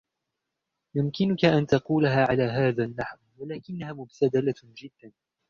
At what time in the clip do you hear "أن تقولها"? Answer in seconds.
1.45-2.25